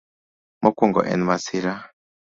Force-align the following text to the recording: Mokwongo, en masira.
Mokwongo, 0.61 1.01
en 1.11 1.21
masira. 1.27 1.73